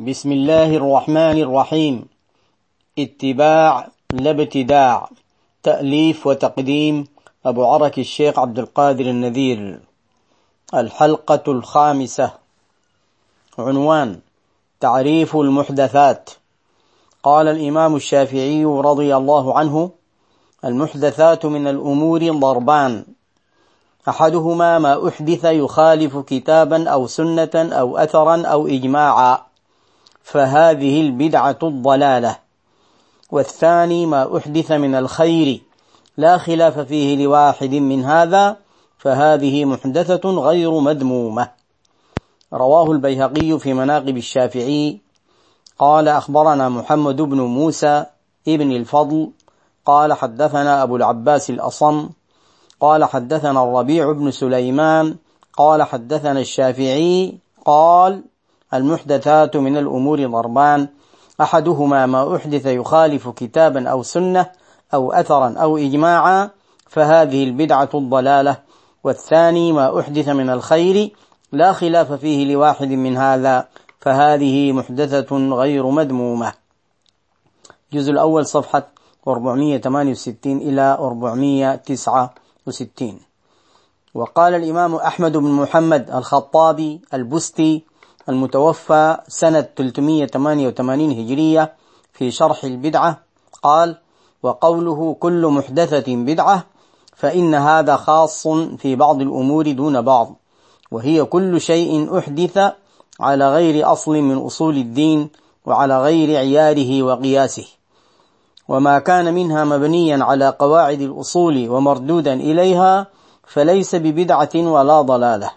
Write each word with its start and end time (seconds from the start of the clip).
بسم 0.00 0.32
الله 0.32 0.76
الرحمن 0.76 1.38
الرحيم. 1.42 2.08
اتباع 2.98 3.88
لا 4.12 4.30
ابتداع. 4.30 5.08
تأليف 5.62 6.26
وتقديم 6.26 7.06
أبو 7.46 7.64
عرك 7.66 7.98
الشيخ 7.98 8.38
عبد 8.38 8.58
القادر 8.58 9.04
النذير. 9.04 9.80
الحلقة 10.74 11.42
الخامسة. 11.48 12.30
عنوان 13.58 14.20
تعريف 14.80 15.36
المحدثات. 15.36 16.30
قال 17.22 17.48
الإمام 17.48 17.96
الشافعي 17.96 18.64
رضي 18.64 19.16
الله 19.16 19.58
عنه 19.58 19.90
المحدثات 20.64 21.46
من 21.46 21.66
الأمور 21.66 22.32
ضربان. 22.32 23.04
أحدهما 24.08 24.78
ما 24.78 25.08
أحدث 25.08 25.44
يخالف 25.44 26.16
كتابا 26.16 26.88
أو 26.88 27.06
سنة 27.06 27.50
أو 27.54 27.98
أثرا 27.98 28.46
أو 28.46 28.66
إجماعا. 28.66 29.47
فهذه 30.30 31.00
البدعة 31.00 31.58
الضلالة. 31.62 32.36
والثاني 33.30 34.06
ما 34.06 34.36
أحدث 34.36 34.72
من 34.72 34.94
الخير 34.94 35.62
لا 36.16 36.38
خلاف 36.38 36.78
فيه 36.78 37.24
لواحد 37.24 37.74
من 37.74 38.04
هذا 38.04 38.56
فهذه 38.98 39.64
محدثة 39.64 40.30
غير 40.30 40.80
مذمومة. 40.80 41.50
رواه 42.52 42.92
البيهقي 42.92 43.58
في 43.58 43.74
مناقب 43.74 44.16
الشافعي. 44.16 44.98
قال 45.78 46.08
أخبرنا 46.08 46.68
محمد 46.68 47.16
بن 47.16 47.40
موسى 47.40 48.04
ابن 48.48 48.72
الفضل 48.72 49.30
قال 49.86 50.12
حدثنا 50.12 50.82
أبو 50.82 50.96
العباس 50.96 51.50
الأصم 51.50 52.08
قال 52.80 53.04
حدثنا 53.04 53.62
الربيع 53.62 54.12
بن 54.12 54.30
سليمان 54.30 55.16
قال 55.52 55.82
حدثنا 55.82 56.40
الشافعي 56.40 57.38
قال 57.64 58.22
المحدثات 58.74 59.56
من 59.56 59.76
الأمور 59.76 60.26
ضربان. 60.26 60.88
أحدهما 61.40 62.06
ما 62.06 62.36
أحدث 62.36 62.66
يخالف 62.66 63.28
كتابا 63.28 63.88
أو 63.88 64.02
سنة 64.02 64.46
أو 64.94 65.12
أثرا 65.12 65.54
أو 65.58 65.76
إجماعا 65.76 66.50
فهذه 66.88 67.44
البدعة 67.44 67.88
الضلالة. 67.94 68.56
والثاني 69.04 69.72
ما 69.72 70.00
أحدث 70.00 70.28
من 70.28 70.50
الخير 70.50 71.12
لا 71.52 71.72
خلاف 71.72 72.12
فيه 72.12 72.54
لواحد 72.54 72.88
من 72.88 73.16
هذا 73.16 73.68
فهذه 74.00 74.72
محدثة 74.72 75.36
غير 75.36 75.86
مذمومة. 75.86 76.52
الجزء 77.92 78.12
الأول 78.12 78.46
صفحة 78.46 78.86
468 79.28 80.58
إلى 80.58 80.96
469 81.00 83.20
وقال 84.14 84.54
الإمام 84.54 84.94
أحمد 84.94 85.36
بن 85.36 85.50
محمد 85.50 86.10
الخطابي 86.10 87.00
البستي 87.14 87.84
المتوفى 88.28 89.16
سنة 89.28 89.68
388 89.76 91.10
هجرية 91.10 91.72
في 92.12 92.30
شرح 92.30 92.64
البدعة 92.64 93.20
قال 93.62 93.96
وقوله 94.42 95.16
كل 95.20 95.46
محدثة 95.46 96.16
بدعة 96.16 96.64
فإن 97.16 97.54
هذا 97.54 97.96
خاص 97.96 98.48
في 98.78 98.96
بعض 98.96 99.20
الأمور 99.20 99.72
دون 99.72 100.02
بعض 100.02 100.34
وهي 100.90 101.24
كل 101.24 101.60
شيء 101.60 102.18
أحدث 102.18 102.58
على 103.20 103.52
غير 103.52 103.92
أصل 103.92 104.12
من 104.16 104.36
أصول 104.36 104.76
الدين 104.76 105.28
وعلى 105.66 106.02
غير 106.02 106.38
عياره 106.38 107.02
وقياسه 107.02 107.66
وما 108.68 108.98
كان 108.98 109.34
منها 109.34 109.64
مبنيا 109.64 110.24
على 110.24 110.48
قواعد 110.58 111.00
الأصول 111.00 111.68
ومردودا 111.68 112.32
إليها 112.32 113.06
فليس 113.46 113.94
ببدعة 113.94 114.50
ولا 114.54 115.00
ضلالة. 115.00 115.50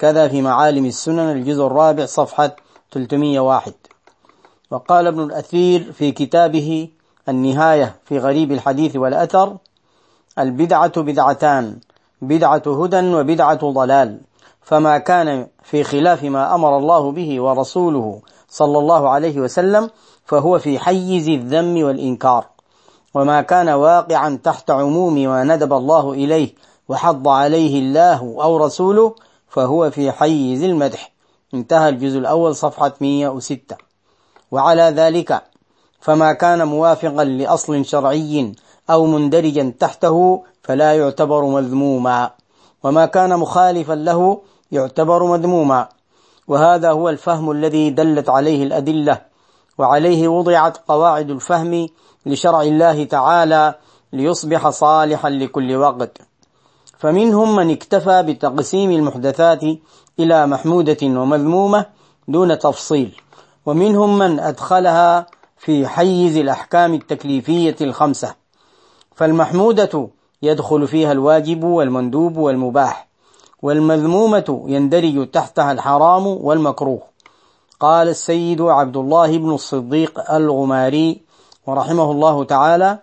كذا 0.00 0.28
في 0.28 0.42
معالم 0.42 0.86
السنن 0.86 1.30
الجزء 1.32 1.66
الرابع 1.66 2.06
صفحة 2.06 2.56
301 2.92 3.72
وقال 4.70 5.06
ابن 5.06 5.22
الأثير 5.22 5.92
في 5.92 6.12
كتابه 6.12 6.88
النهاية 7.28 7.96
في 8.04 8.18
غريب 8.18 8.52
الحديث 8.52 8.96
والأثر 8.96 9.56
البدعة 10.38 11.00
بدعتان 11.00 11.78
بدعة 12.22 12.62
هدى 12.66 13.14
وبدعة 13.14 13.70
ضلال. 13.70 14.20
فما 14.62 14.98
كان 14.98 15.46
في 15.62 15.84
خلاف 15.84 16.24
ما 16.24 16.54
أمر 16.54 16.78
الله 16.78 17.12
به 17.12 17.40
ورسوله 17.40 18.20
صلى 18.48 18.78
الله 18.78 19.08
عليه 19.08 19.40
وسلم 19.40 19.90
فهو 20.24 20.58
في 20.58 20.78
حيز 20.78 21.28
الذم 21.28 21.82
والإنكار. 21.82 22.46
وما 23.14 23.42
كان 23.42 23.68
واقعا 23.68 24.38
تحت 24.44 24.70
عموم 24.70 25.14
ما 25.14 25.44
ندب 25.44 25.72
الله 25.72 26.12
إليه 26.12 26.54
وحض 26.88 27.28
عليه 27.28 27.78
الله 27.78 28.36
أو 28.42 28.56
رسوله 28.56 29.14
فهو 29.50 29.90
في 29.90 30.12
حيز 30.12 30.62
المدح. 30.62 31.12
انتهى 31.54 31.88
الجزء 31.88 32.18
الأول 32.18 32.56
صفحة 32.56 32.92
106 33.00 33.76
وعلى 34.50 34.82
ذلك 34.82 35.42
فما 36.00 36.32
كان 36.32 36.68
موافقا 36.68 37.24
لأصل 37.24 37.84
شرعي 37.84 38.54
أو 38.90 39.06
مندرجا 39.06 39.74
تحته 39.78 40.42
فلا 40.62 40.94
يعتبر 40.96 41.44
مذموما. 41.44 42.30
وما 42.82 43.06
كان 43.06 43.36
مخالفا 43.38 43.92
له 43.92 44.40
يعتبر 44.72 45.24
مذموما. 45.24 45.88
وهذا 46.48 46.90
هو 46.90 47.08
الفهم 47.08 47.50
الذي 47.50 47.90
دلت 47.90 48.28
عليه 48.28 48.62
الأدلة. 48.62 49.20
وعليه 49.78 50.28
وضعت 50.28 50.76
قواعد 50.88 51.30
الفهم 51.30 51.88
لشرع 52.26 52.62
الله 52.62 53.04
تعالى 53.04 53.74
ليصبح 54.12 54.68
صالحا 54.68 55.30
لكل 55.30 55.76
وقت. 55.76 56.29
فمنهم 57.00 57.56
من 57.56 57.70
اكتفى 57.70 58.22
بتقسيم 58.22 58.90
المحدثات 58.90 59.62
إلى 60.18 60.46
محمودة 60.46 60.96
ومذمومة 61.02 61.86
دون 62.28 62.58
تفصيل 62.58 63.20
ومنهم 63.66 64.18
من 64.18 64.40
أدخلها 64.40 65.26
في 65.58 65.86
حيز 65.86 66.36
الأحكام 66.36 66.94
التكليفية 66.94 67.76
الخمسة. 67.80 68.34
فالمحمودة 69.14 70.08
يدخل 70.42 70.86
فيها 70.86 71.12
الواجب 71.12 71.64
والمندوب 71.64 72.36
والمباح 72.36 73.08
والمذمومة 73.62 74.64
يندرج 74.66 75.30
تحتها 75.30 75.72
الحرام 75.72 76.26
والمكروه. 76.26 77.02
قال 77.80 78.08
السيد 78.08 78.60
عبد 78.60 78.96
الله 78.96 79.38
بن 79.38 79.54
الصديق 79.54 80.32
الغماري 80.32 81.20
ورحمه 81.66 82.10
الله 82.10 82.44
تعالى 82.44 82.98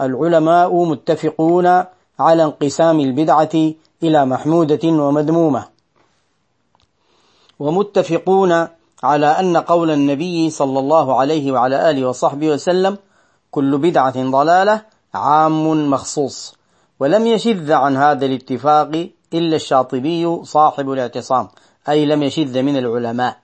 العلماء 0.00 0.84
متفقون 0.84 1.84
على 2.18 2.44
انقسام 2.44 3.00
البدعة 3.00 3.72
إلى 4.02 4.24
محمودة 4.26 4.88
ومذمومة. 4.88 5.68
ومتفقون 7.58 8.68
على 9.02 9.26
أن 9.26 9.56
قول 9.56 9.90
النبي 9.90 10.50
صلى 10.50 10.78
الله 10.78 11.20
عليه 11.20 11.52
وعلى 11.52 11.90
آله 11.90 12.08
وصحبه 12.08 12.48
وسلم 12.48 12.98
كل 13.50 13.78
بدعة 13.78 14.30
ضلالة 14.30 14.82
عام 15.14 15.90
مخصوص. 15.90 16.54
ولم 17.00 17.26
يشذ 17.26 17.72
عن 17.72 17.96
هذا 17.96 18.26
الاتفاق 18.26 19.08
إلا 19.34 19.56
الشاطبي 19.56 20.44
صاحب 20.44 20.90
الاعتصام 20.90 21.48
أي 21.88 22.06
لم 22.06 22.22
يشذ 22.22 22.62
من 22.62 22.76
العلماء. 22.76 23.36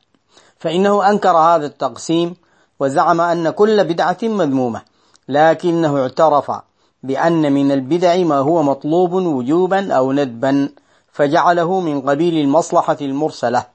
فإنه 0.58 1.10
أنكر 1.10 1.36
هذا 1.36 1.66
التقسيم 1.66 2.36
وزعم 2.80 3.20
أن 3.20 3.50
كل 3.50 3.84
بدعة 3.84 4.18
مذمومة 4.22 4.82
لكنه 5.28 6.02
اعترف 6.02 6.50
بأن 7.02 7.52
من 7.52 7.72
البدع 7.72 8.16
ما 8.16 8.38
هو 8.38 8.62
مطلوب 8.62 9.12
وجوبا 9.12 9.92
أو 9.92 10.12
ندبا 10.12 10.68
فجعله 11.12 11.80
من 11.80 12.00
قبيل 12.00 12.44
المصلحة 12.44 12.96
المرسلة. 13.00 13.66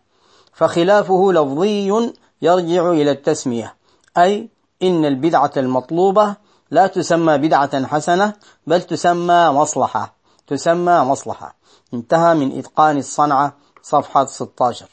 فخلافه 0.53 1.31
لفظي 1.31 2.11
يرجع 2.41 2.91
إلى 2.91 3.11
التسمية 3.11 3.75
أي 4.17 4.49
إن 4.83 5.05
البدعة 5.05 5.51
المطلوبة 5.57 6.35
لا 6.71 6.87
تسمى 6.87 7.37
بدعة 7.37 7.85
حسنة 7.85 8.33
بل 8.67 8.81
تسمى 8.81 9.49
مصلحة 9.49 10.15
تسمى 10.47 10.99
مصلحة. 10.99 11.55
انتهى 11.93 12.33
من 12.35 12.57
إتقان 12.59 12.97
الصنعة 12.97 13.53
صفحة 13.81 14.25
16 14.25 14.85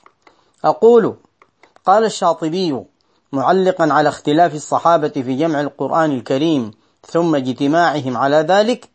أقول 0.64 1.16
قال 1.87 2.04
الشاطبي 2.04 2.84
معلقا 3.32 3.93
على 3.93 4.08
اختلاف 4.08 4.55
الصحابة 4.55 5.08
في 5.08 5.37
جمع 5.37 5.61
القرآن 5.61 6.12
الكريم 6.12 6.70
ثم 7.06 7.34
اجتماعهم 7.34 8.16
على 8.16 8.37
ذلك 8.37 8.88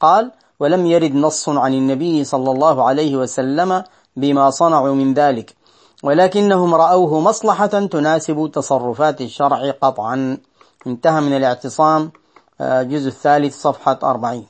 قال 0.00 0.30
ولم 0.60 0.86
يرد 0.86 1.14
نص 1.14 1.48
عن 1.48 1.74
النبي 1.74 2.24
صلى 2.24 2.50
الله 2.50 2.82
عليه 2.82 3.16
وسلم 3.16 3.84
بما 4.16 4.50
صنعوا 4.50 4.94
من 4.94 5.14
ذلك 5.14 5.54
ولكنهم 6.02 6.74
رأوه 6.74 7.20
مصلحة 7.20 7.66
تناسب 7.66 8.50
تصرفات 8.54 9.20
الشرع 9.20 9.70
قطعا. 9.70 10.38
انتهى 10.86 11.20
من 11.20 11.36
الاعتصام 11.36 12.12
جزء 12.60 13.08
الثالث 13.08 13.62
صفحة 13.62 13.98
أربعين. 14.02 14.46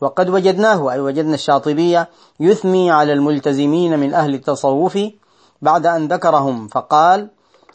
وقد 0.00 0.30
وجدناه 0.30 0.92
أي 0.92 1.00
وجدنا 1.00 1.34
الشاطبية 1.34 2.08
يثني 2.40 2.90
على 2.90 3.12
الملتزمين 3.12 3.98
من 3.98 4.14
أهل 4.14 4.34
التصوف 4.34 4.98
بعد 5.62 5.86
أن 5.86 6.08
ذكرهم 6.08 6.68
فقال 6.68 7.28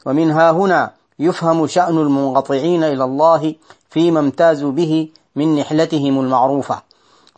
ومنها 0.06 0.52
هنا 0.52 0.92
يفهم 1.24 1.68
شأن 1.68 1.98
المنقطعين 1.98 2.84
إلى 2.84 3.04
الله 3.04 3.56
فيما 3.90 4.20
امتازوا 4.20 4.72
به 4.72 5.10
من 5.36 5.56
نحلتهم 5.56 6.20
المعروفة. 6.20 6.82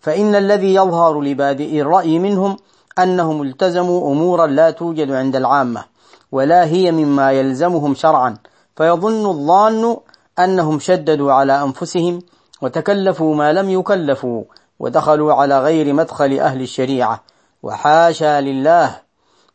فإن 0.02 0.36
الذي 0.36 0.74
يظهر 0.74 1.22
لبادئ 1.22 1.82
الرأي 1.82 2.20
منهم 2.20 2.58
أنهم 3.00 3.42
التزموا 3.42 4.12
أمورا 4.12 4.48
لا 4.48 4.72
توجد 4.72 5.12
عند 5.12 5.36
العامة 5.36 5.84
ولا 6.32 6.66
هي 6.66 6.92
مما 6.92 7.32
يلزمهم 7.32 7.96
شرعا. 7.96 8.38
فيظن 8.76 9.26
الظان 9.26 9.98
أنهم 10.40 10.80
شددوا 10.80 11.34
على 11.34 11.64
أنفسهم 11.64 12.22
وتكلفوا 12.62 13.36
ما 13.36 13.54
لم 13.54 13.70
يكلفوا 13.70 14.44
ودخلوا 14.80 15.34
على 15.34 15.60
غير 15.60 15.94
مدخل 15.94 16.40
أهل 16.40 16.62
الشريعة. 16.62 17.24
وحاشا 17.64 18.42
لله 18.42 19.00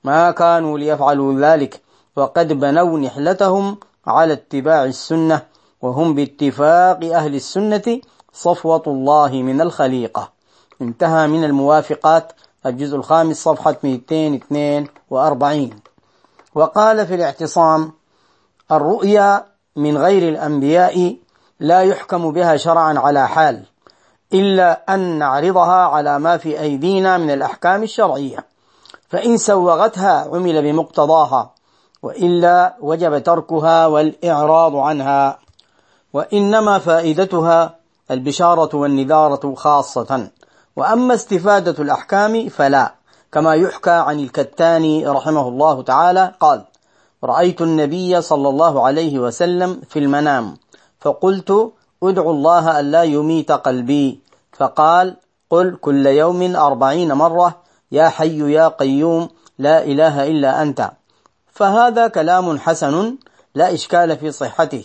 ما 0.05 0.31
كانوا 0.31 0.79
ليفعلوا 0.79 1.41
ذلك 1.41 1.81
وقد 2.17 2.53
بنوا 2.53 2.99
نحلتهم 2.99 3.77
على 4.06 4.32
اتباع 4.32 4.85
السنة 4.85 5.43
وهم 5.82 6.14
باتفاق 6.14 7.05
أهل 7.05 7.35
السنة 7.35 8.00
صفوة 8.32 8.82
الله 8.87 9.32
من 9.32 9.61
الخليقة. 9.61 10.32
انتهى 10.82 11.26
من 11.29 11.44
الموافقات. 11.44 12.32
الجزء 12.67 12.97
الخامس 12.97 13.43
صفحة 13.43 13.76
242 13.85 15.70
وقال 16.55 17.06
في 17.06 17.14
الاعتصام 17.14 17.93
الرؤيا 18.73 19.44
من 19.76 19.99
غير 19.99 20.29
الأنبياء 20.29 21.17
لا 21.61 21.82
يحكم 21.82 22.32
بها 22.32 22.56
شرعا 22.56 22.99
على 22.99 23.29
حال 23.29 23.64
إلا 24.32 24.94
أن 24.94 25.19
نعرضها 25.19 25.87
على 25.87 26.19
ما 26.19 26.37
في 26.37 26.61
أيدينا 26.61 27.19
من 27.19 27.31
الأحكام 27.31 27.82
الشرعية. 27.82 28.46
فإن 29.08 29.37
سوغتها 29.37 30.29
عمل 30.35 30.62
بمقتضاها. 30.62 31.55
وإلا 32.02 32.76
وجب 32.81 33.23
تركها 33.23 33.87
والإعراض 33.87 34.76
عنها. 34.76 35.38
وإنما 36.12 36.79
فائدتها 36.79 37.75
البشارة 38.11 38.76
والنذارة 38.76 39.55
خاصة. 39.55 40.31
وأما 40.76 41.14
استفادة 41.14 41.82
الأحكام 41.82 42.49
فلا 42.49 42.94
كما 43.32 43.55
يحكى 43.55 43.91
عن 43.91 44.19
الكتاني 44.19 45.06
رحمه 45.06 45.49
الله 45.49 45.82
تعالى 45.82 46.35
قال 46.41 46.64
رأيت 47.25 47.62
النبي 47.62 48.23
صلى 48.23 48.49
الله 48.49 48.87
عليه 48.87 49.19
وسلم 49.19 49.81
في 49.88 49.99
المنام 49.99 50.56
فقلت 51.00 51.73
ادعو 52.03 52.31
الله 52.31 52.81
ألا 52.81 53.03
يميت 53.03 53.53
قلبي 53.53 54.20
فقال 54.53 55.17
قل 55.50 55.76
كل 55.81 56.06
يوم 56.06 56.56
أربعين 56.56 57.12
مرة 57.12 57.55
يا 57.93 58.08
حي 58.08 58.53
يا 58.53 58.69
قيوم 58.69 59.29
لا 59.58 59.85
إله 59.85 60.26
إلا 60.26 60.62
أنت 60.62 60.91
فهذا 61.52 62.08
كلام 62.08 62.58
حسن 62.58 63.17
لا 63.55 63.75
إشكال 63.75 64.17
في 64.17 64.32
صحته 64.32 64.85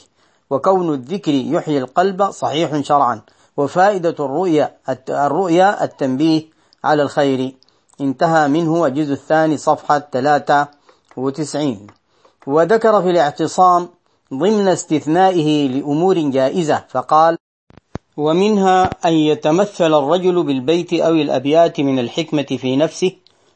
وكون 0.49 0.93
الذكر 0.93 1.33
يحيي 1.33 1.77
القلب 1.77 2.31
صحيح 2.31 2.81
شرعا 2.81 3.21
وفائدة 3.57 4.15
الرؤيا 4.19 4.77
الرؤيا 5.09 5.83
التنبيه 5.83 6.41
على 6.83 7.03
الخير. 7.03 7.55
انتهى 8.01 8.47
منه 8.47 8.85
الجزء 8.85 9.13
الثاني 9.13 9.57
صفحة 9.57 9.99
93 9.99 11.87
وذكر 12.47 13.01
في 13.01 13.09
الاعتصام 13.09 13.89
ضمن 14.33 14.67
استثنائه 14.67 15.67
لأمور 15.67 16.19
جائزة 16.19 16.83
فقال 16.89 17.37
ومنها 18.17 18.89
أن 19.05 19.13
يتمثل 19.13 19.93
الرجل 19.93 20.43
بالبيت 20.43 20.93
أو 20.93 21.11
الأبيات 21.11 21.79
من 21.79 21.99
الحكمة 21.99 22.43
في 22.43 22.75
نفسه 22.75 23.11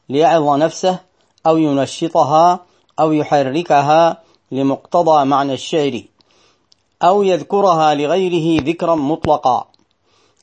ليعظ 0.10 0.50
نفسه 0.50 1.00
أو 1.48 1.58
ينشطها 1.58 2.66
أو 3.00 3.12
يحركها 3.12 4.18
لمقتضى 4.52 5.26
معنى 5.26 5.54
الشعر 5.54 6.02
أو 7.04 7.24
يذكرها 7.24 7.94
لغيره 7.94 8.64
ذكرا 8.64 8.96
مطلقا. 8.96 9.68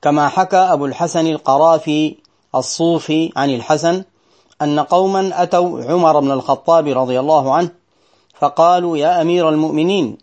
كما 0.03 0.29
حكى 0.29 0.57
أبو 0.57 0.87
الحسن 0.87 1.27
القرافي 1.27 2.17
الصوفي 2.55 3.33
عن 3.37 3.55
الحسن 3.55 4.05
أن 4.63 4.81
قوما 4.81 5.43
أتوا 5.43 5.85
عمر 5.85 6.21
بن 6.21 6.31
الخطاب 6.31 6.87
رضي 6.89 7.21
الله 7.21 7.55
عنه 7.55 7.71
فقالوا 8.41 8.97
يا 8.97 9.23
أمير 9.23 9.49
المؤمنين 9.49 10.19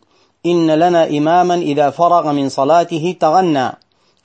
إن 0.45 0.71
لنا 0.71 1.09
إماما 1.09 1.55
إذا 1.55 1.89
فرغ 1.89 2.31
من 2.31 2.49
صلاته 2.49 3.15
تغنى. 3.19 3.71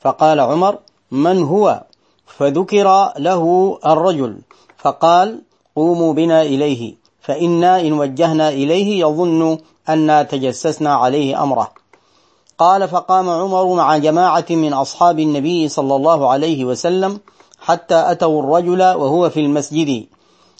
فقال 0.00 0.40
عمر 0.40 0.78
من 1.10 1.42
هو؟ 1.42 1.84
فذكر 2.26 3.12
له 3.18 3.78
الرجل 3.86 4.38
فقال 4.78 5.42
قوموا 5.76 6.12
بنا 6.12 6.42
إليه. 6.42 6.94
فإنا 7.28 7.80
إن 7.80 7.92
وجهنا 7.92 8.48
إليه 8.48 9.00
يظن 9.00 9.58
أنا 9.88 10.22
تجسسنا 10.22 10.94
عليه 10.94 11.42
أمره. 11.42 11.70
قال 12.58 12.88
فقام 12.88 13.28
عمر 13.28 13.74
مع 13.74 13.96
جماعة 13.96 14.44
من 14.50 14.72
أصحاب 14.72 15.18
النبي 15.20 15.68
صلى 15.68 15.96
الله 15.96 16.30
عليه 16.30 16.64
وسلم 16.64 17.20
حتى 17.60 18.10
أتوا 18.10 18.42
الرجل 18.42 18.82
وهو 18.82 19.30
في 19.30 19.40
المسجد. 19.40 20.06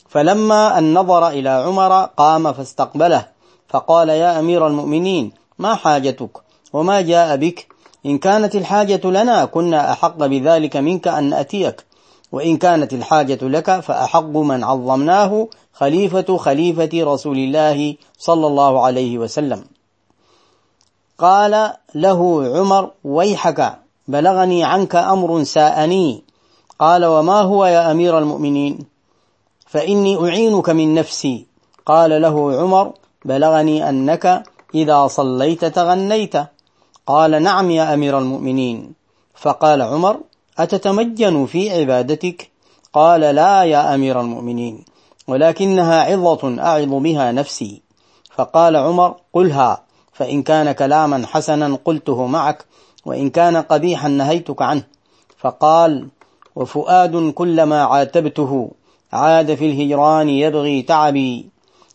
فلما 0.09 0.79
أن 0.79 0.94
نظر 0.94 1.29
إلى 1.29 1.49
عمر 1.49 2.05
قام 2.05 2.53
فاستقبله 2.53 3.26
فقال 3.69 4.09
يا 4.09 4.38
أمير 4.38 4.67
المؤمنين 4.67 5.32
ما 5.59 5.75
حاجتك؟ 5.75 6.31
وما 6.73 7.00
جاء 7.00 7.37
بك؟ 7.37 7.67
إن 8.06 8.19
كانت 8.19 8.55
الحاجة 8.55 9.06
لنا 9.06 9.44
كنا 9.44 9.93
أحق 9.93 10.17
بذلك 10.17 10.76
منك 10.76 11.09
أن 11.09 11.25
نأتيك 11.25 11.88
وإن 12.32 12.56
كانت 12.56 12.92
الحاجة 12.92 13.38
لك 13.42 13.80
فأحق 13.80 14.36
من 14.36 14.64
عظمناه 14.64 15.48
خليفة 15.72 16.36
خليفة 16.36 16.90
رسول 16.94 17.38
الله 17.38 17.96
صلى 18.19 18.46
الله 18.46 18.84
عليه 18.84 19.19
وسلم. 19.19 19.64
قال 21.19 21.72
له 21.94 22.20
عمر 22.56 22.90
ويحك 23.04 23.78
بلغني 24.08 24.64
عنك 24.64 24.96
أمر 24.96 25.44
ساءني. 25.44 26.22
قال 26.78 27.04
وما 27.04 27.40
هو 27.40 27.66
يا 27.66 27.90
أمير 27.90 28.19
المؤمنين؟ 28.19 28.78
فإني 29.66 30.16
أعينك 30.16 30.70
من 30.70 30.94
نفسي. 30.94 31.46
قال 31.86 32.22
له 32.22 32.60
عمر 32.60 32.92
بلغني 33.25 33.88
أنك 33.88 34.42
إذا 34.75 35.06
صليت 35.06 35.64
تغنيت. 35.64 36.34
قال 37.06 37.42
نعم 37.42 37.70
يا 37.70 37.94
أمير 37.94 38.19
المؤمنين. 38.19 38.92
فقال 39.34 39.82
عمر 39.82 40.20
أتتمجن 40.58 41.46
في 41.46 41.70
عبادتك؟ 41.70 42.50
قال 42.93 43.20
لا 43.20 43.64
يا 43.64 43.94
أمير 43.94 44.20
المؤمنين 44.20 44.84
ولكنها 45.28 46.02
عظة 46.12 46.62
أعظ 46.62 46.88
بها 46.88 47.32
نفسي. 47.32 47.82
فقال 48.34 48.76
عمر 48.76 49.16
قلها 49.32 49.82
فإن 50.12 50.43
كان 50.43 50.72
كلاما 50.72 51.26
حسنا 51.26 51.78
قلته 51.84 52.26
معك 52.26 52.64
وإن 53.06 53.31
كان 53.31 53.56
قبيحا 53.56 54.08
نهيتك 54.08 54.62
عنه. 54.62 54.82
فقال 55.38 56.08
وفؤاد 56.56 57.32
كلما 57.32 57.84
عاتبته 57.84 58.70
عاد 59.12 59.54
في 59.54 59.66
الهجران 59.66 60.28
يبغي 60.28 60.82
تعبي. 60.82 61.49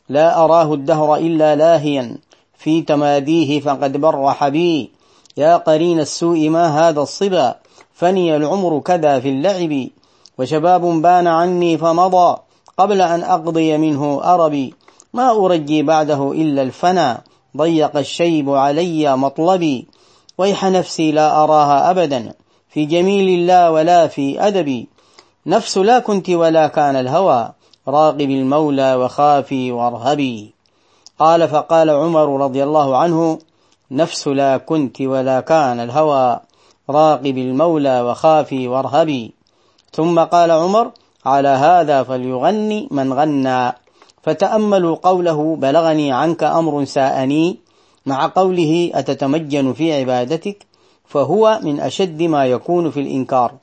لا 0.10 0.44
أراه 0.44 0.74
الدهر 0.74 1.16
إلا 1.16 1.56
لاهيا 1.56 2.18
في 2.58 2.82
تماديه 2.82 3.60
فقد 3.60 3.98
برح 3.98 4.48
بي 4.48 4.92
يا 5.38 5.58
قرين 5.58 6.00
السوء 6.00 6.50
ما 6.50 6.90
هذا 6.90 7.02
الصبا؟ 7.02 7.56
فني 7.94 8.36
العمر 8.36 8.80
كذا 8.80 9.20
في 9.20 9.30
اللعب 9.30 9.88
وشباب 10.38 10.82
بان 10.82 11.28
عني 11.28 11.78
فمضى 11.78 12.38
قبل 12.78 13.02
أن 13.02 13.24
أقضي 13.24 13.78
منه 13.78 14.22
أربي. 14.24 14.74
ما 15.14 15.32
أرجي 15.32 15.84
بعده 15.84 16.32
إلا 16.32 16.62
الفنا 16.62 17.22
ضيق 17.58 17.98
الشيب 17.98 18.50
علي 18.50 19.18
مطلبي. 19.18 19.88
ويح 20.38 20.66
نفسي 20.66 21.12
لا 21.12 21.44
أراها 21.44 21.92
أبدا 21.92 22.34
في 22.70 22.86
جميل 22.86 23.40
الله 23.40 23.72
ولا 23.72 24.08
في 24.08 24.48
أدبي. 24.48 24.88
نفس 25.46 25.78
لا 25.78 26.00
كنت 26.00 26.30
ولا 26.30 26.68
كان 26.68 26.96
الهوى 26.96 27.52
راقب 27.88 28.30
المولى 28.30 28.96
وخافي 28.96 29.72
وارهبي. 29.72 30.54
قال 31.20 31.48
فقال 31.48 31.90
عمر 31.90 32.44
رضي 32.44 32.64
الله 32.64 32.98
عنه 32.98 33.40
نفس 33.92 34.28
لا 34.28 34.58
كنت 34.58 35.02
ولا 35.02 35.40
كان 35.40 35.80
الهوى. 35.80 36.40
راقب 36.94 37.38
المولى 37.38 38.02
وخافي 38.02 38.68
وارهبي. 38.68 39.34
ثم 39.92 40.20
قال 40.20 40.52
عمر 40.52 40.92
على 41.26 41.48
هذا 41.48 42.04
فليغني 42.04 42.88
من 42.92 43.14
غنى. 43.14 43.74
فتأملوا 44.24 44.96
قوله 44.96 45.56
بلغني 45.56 46.12
عنك 46.12 46.44
أمر 46.44 46.86
ساءني. 46.86 47.58
مع 48.06 48.32
قوله 48.36 48.92
أتتمجن 48.94 49.74
في 49.74 49.94
عبادتك؟ 49.94 50.66
فهو 51.06 51.60
من 51.64 51.80
أشد 51.80 52.22
ما 52.22 52.46
يكون 52.46 52.92
في 52.92 53.00
الإنكار. 53.00 53.54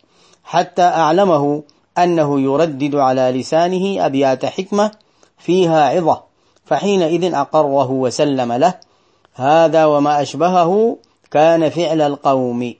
حتى 0.44 0.82
أعلمه 0.82 1.62
أنه 1.99 2.40
يردد 2.40 2.94
على 2.94 3.40
لسانه 3.40 4.06
أبيات 4.06 4.46
حكمة 4.46 4.90
فيها 5.38 5.88
عظة. 5.88 6.22
فحينئذ 6.64 7.34
أقره 7.34 7.90
وسلم 7.90 8.52
له. 8.52 8.75
هذا 9.34 9.84
وما 9.84 10.22
أشبهه 10.22 10.96
كان 11.30 11.70
فعل 11.70 12.00
القوم. 12.00 12.75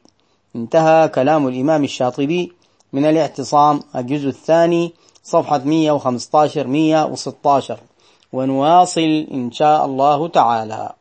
انتهى 0.57 1.09
كلام 1.09 1.49
الإمام 1.49 1.85
الشاطبي 1.85 2.52
من 2.92 3.04
الاعتصام 3.04 3.80
الجزء 3.97 4.28
الثاني 4.28 4.92
صفحة 5.23 5.59
115 5.59 6.66
116 6.66 7.78
ونواصل 8.33 9.26
إن 9.33 9.52
شاء 9.52 9.85
الله 9.85 10.28
تعالى. 10.28 10.92